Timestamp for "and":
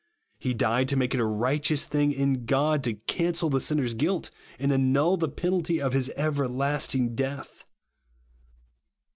4.57-4.73